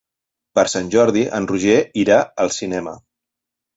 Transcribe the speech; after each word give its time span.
Per 0.59 0.63
Sant 0.73 0.87
Jordi 0.95 1.25
en 1.39 1.47
Roger 1.53 1.77
irà 2.05 2.17
al 2.47 2.53
cinema. 2.59 2.97